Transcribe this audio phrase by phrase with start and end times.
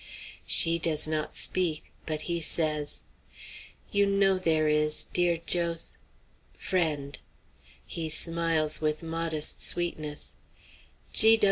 [0.47, 3.03] She does not speak; but he says:
[3.91, 5.97] "You know there is, dear Jos
[6.57, 7.19] friend!"
[7.85, 10.33] He smiles with modest sweetness.